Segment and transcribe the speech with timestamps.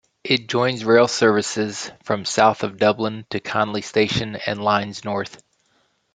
[0.23, 5.43] It joins rail services from south of Dublin to Connolly Station and lines north.